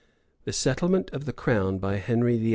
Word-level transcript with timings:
The 0.45 0.51
settlement 0.51 1.11
of 1.11 1.25
the 1.25 1.31
crown 1.31 1.77
by 1.77 1.97
Henry 1.97 2.35
VIII. 2.39 2.49